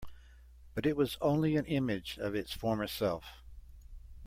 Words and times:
But 0.73 0.87
it 0.87 0.97
was 0.97 1.19
only 1.21 1.55
an 1.55 1.65
image 1.67 2.17
of 2.17 2.33
its 2.33 2.51
former 2.53 2.87
self. 2.87 3.43